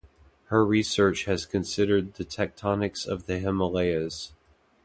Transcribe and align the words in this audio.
Her 0.45 0.65
research 0.65 1.25
has 1.25 1.45
considered 1.45 2.15
the 2.15 2.25
tectonics 2.25 3.05
of 3.05 3.27
the 3.27 3.37
Himalayas. 3.37 4.33